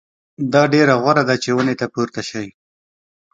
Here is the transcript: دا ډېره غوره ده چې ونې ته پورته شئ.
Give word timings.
دا 0.53 0.63
ډېره 0.73 0.93
غوره 1.01 1.23
ده 1.29 1.35
چې 1.43 1.49
ونې 1.55 1.75
ته 1.79 1.85
پورته 1.93 2.21
شئ. 2.29 2.47